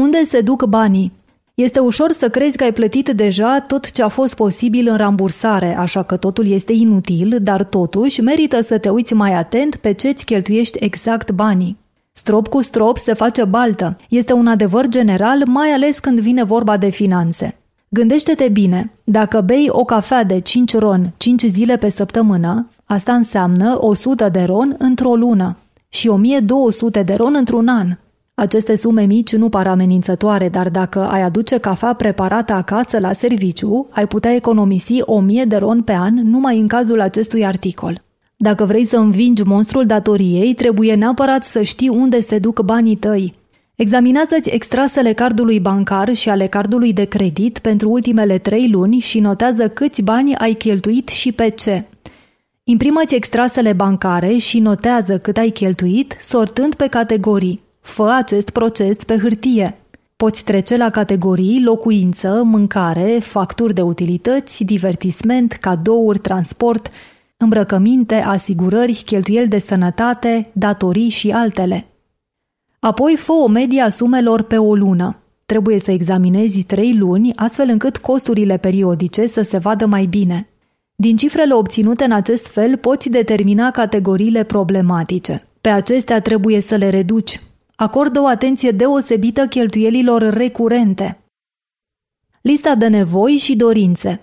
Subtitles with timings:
[0.00, 1.12] Unde se duc banii?
[1.54, 5.76] Este ușor să crezi că ai plătit deja tot ce a fost posibil în rambursare,
[5.78, 10.08] așa că totul este inutil, dar totuși merită să te uiți mai atent pe ce
[10.08, 11.76] îți cheltuiești exact banii.
[12.12, 13.96] Strop cu strop se face baltă.
[14.08, 17.58] Este un adevăr general, mai ales când vine vorba de finanțe.
[17.88, 23.76] Gândește-te bine, dacă bei o cafea de 5 ron 5 zile pe săptămână, asta înseamnă
[23.80, 25.56] 100 de ron într-o lună
[25.88, 27.96] și 1200 de ron într-un an.
[28.36, 33.86] Aceste sume mici nu par amenințătoare, dar dacă ai aduce cafea preparată acasă la serviciu,
[33.90, 38.02] ai putea economisi 1000 de ron pe an numai în cazul acestui articol.
[38.36, 43.32] Dacă vrei să învingi monstrul datoriei, trebuie neapărat să știi unde se duc banii tăi.
[43.74, 49.68] Examinează-ți extrasele cardului bancar și ale cardului de credit pentru ultimele trei luni și notează
[49.68, 51.84] câți bani ai cheltuit și pe ce.
[52.64, 57.63] Imprimă-ți extrasele bancare și notează cât ai cheltuit, sortând pe categorii.
[57.84, 59.78] Fă acest proces pe hârtie.
[60.16, 66.88] Poți trece la categorii locuință, mâncare, facturi de utilități, divertisment, cadouri, transport,
[67.36, 71.86] îmbrăcăminte, asigurări, cheltuieli de sănătate, datorii și altele.
[72.80, 75.16] Apoi fă o medie a sumelor pe o lună.
[75.46, 80.48] Trebuie să examinezi trei luni, astfel încât costurile periodice să se vadă mai bine.
[80.94, 85.46] Din cifrele obținute în acest fel poți determina categoriile problematice.
[85.60, 87.40] Pe acestea trebuie să le reduci.
[87.76, 91.18] Acordă o atenție deosebită cheltuielilor recurente.
[92.40, 94.20] Lista de nevoi și dorințe.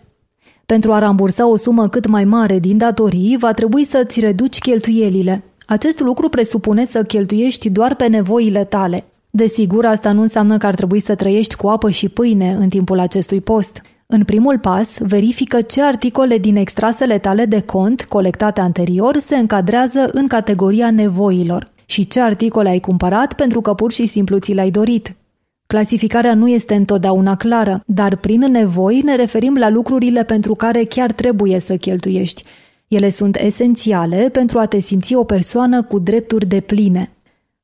[0.65, 5.43] Pentru a rambursa o sumă cât mai mare din datorii, va trebui să-ți reduci cheltuielile.
[5.65, 9.03] Acest lucru presupune să cheltuiești doar pe nevoile tale.
[9.29, 12.99] Desigur, asta nu înseamnă că ar trebui să trăiești cu apă și pâine în timpul
[12.99, 13.81] acestui post.
[14.05, 20.09] În primul pas, verifică ce articole din extrasele tale de cont colectate anterior se încadrează
[20.11, 24.71] în categoria nevoilor și ce articole ai cumpărat pentru că pur și simplu ți l-ai
[24.71, 25.15] dorit.
[25.67, 31.11] Clasificarea nu este întotdeauna clară, dar prin nevoi ne referim la lucrurile pentru care chiar
[31.11, 32.43] trebuie să cheltuiești.
[32.87, 37.11] Ele sunt esențiale pentru a te simți o persoană cu drepturi de pline.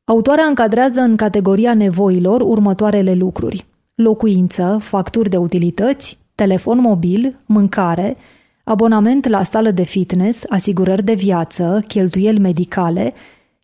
[0.04, 3.66] Autoarea încadrează în categoria nevoilor următoarele lucruri.
[3.96, 8.18] Locuință, facturi de utilități, telefon mobil, mâncare,
[8.64, 13.14] abonament la sală de fitness, asigurări de viață, cheltuieli medicale,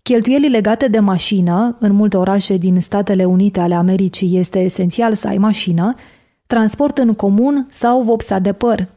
[0.04, 5.28] Cheltuielii legate de mașină, în multe orașe din Statele Unite ale Americii este esențial să
[5.28, 5.96] ai mașină,
[6.48, 8.88] transport în comun sau vopsa de păr.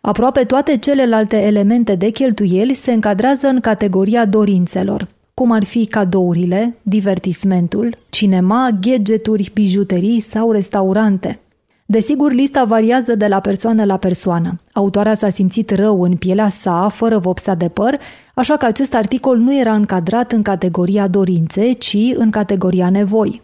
[0.00, 6.78] Aproape toate celelalte elemente de cheltuieli se încadrează în categoria dorințelor, cum ar fi cadourile,
[6.82, 11.40] divertismentul, cinema, gadgeturi, bijuterii sau restaurante.
[11.86, 14.60] Desigur, lista variază de la persoană la persoană.
[14.72, 17.98] Autoarea s-a simțit rău în pielea sa, fără vopsa de păr,
[18.34, 23.42] așa că acest articol nu era încadrat în categoria dorințe, ci în categoria nevoi.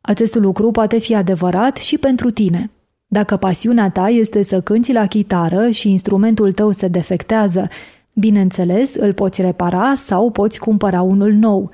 [0.00, 2.70] Acest lucru poate fi adevărat și pentru tine.
[3.06, 7.68] Dacă pasiunea ta este să cânți la chitară și instrumentul tău se defectează,
[8.14, 11.70] bineînțeles, îl poți repara sau poți cumpăra unul nou.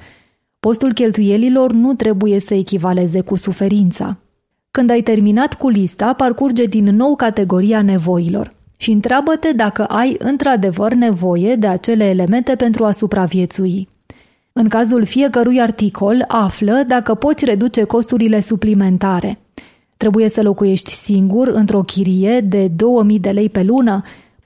[0.61, 4.17] Postul cheltuielilor nu trebuie să echivaleze cu suferința.
[4.71, 8.56] Când ai terminat cu lista, parcurge din nou categoria nevoilor
[8.87, 13.89] și întreabă-te dacă ai într-adevăr nevoie de acele elemente pentru a supraviețui.
[14.53, 19.39] În cazul fiecărui articol, află dacă poți reduce costurile suplimentare.
[19.97, 24.03] Trebuie să locuiești singur într-o chirie de 2000 de lei pe lună?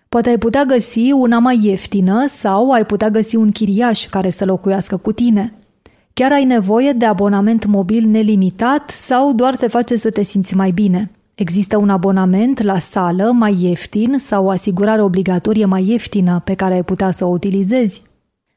[0.09, 4.45] Poate ai putea găsi una mai ieftină sau ai putea găsi un chiriaș care să
[4.45, 5.55] locuiască cu tine.
[6.13, 10.71] Chiar ai nevoie de abonament mobil nelimitat sau doar te face să te simți mai
[10.71, 11.11] bine?
[11.41, 16.75] Există un abonament la sală mai ieftin sau o asigurare obligatorie mai ieftină pe care
[16.75, 18.03] ai putea să o utilizezi?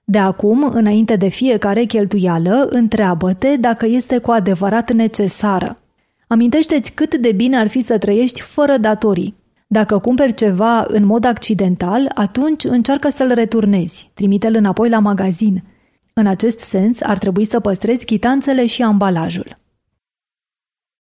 [0.04, 5.78] De acum, înainte de fiecare cheltuială, întreabă-te dacă este cu adevărat necesară.
[6.28, 9.36] Amintește-ți cât de bine ar fi să trăiești fără datorii.
[9.68, 15.64] Dacă cumperi ceva în mod accidental, atunci încearcă să-l returnezi, trimite-l înapoi la magazin–
[16.16, 19.58] în acest sens, ar trebui să păstrezi chitanțele și ambalajul.